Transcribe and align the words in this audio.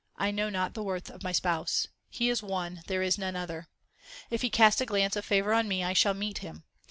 I 0.17 0.31
know 0.31 0.49
not 0.49 0.73
the 0.73 0.81
worth 0.81 1.11
of 1.11 1.21
my 1.21 1.31
Spouse; 1.31 1.87
He 2.09 2.29
is 2.31 2.41
one, 2.41 2.81
there 2.87 3.03
is 3.03 3.19
none 3.19 3.35
other. 3.35 3.67
If 4.31 4.41
He 4.41 4.49
cast 4.49 4.81
a 4.81 4.85
glance 4.87 5.15
of 5.15 5.23
favour 5.25 5.53
on 5.53 5.67
me, 5.67 5.83
I 5.83 5.93
shall 5.93 6.15
meet 6.15 6.39
Him. 6.39 6.63